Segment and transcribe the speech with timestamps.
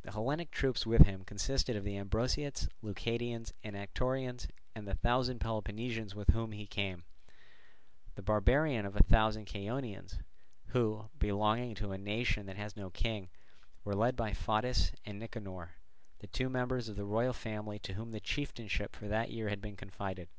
[0.00, 5.38] The Hellenic troops with him consisted of the Ambraciots, Leucadians, and Anactorians, and the thousand
[5.38, 7.04] Peloponnesians with whom he came;
[8.14, 10.22] the barbarian of a thousand Chaonians,
[10.68, 13.28] who, belonging to a nation that has no king,
[13.84, 15.72] were led by Photys and Nicanor,
[16.20, 19.60] the two members of the royal family to whom the chieftainship for that year had
[19.60, 20.30] been confided.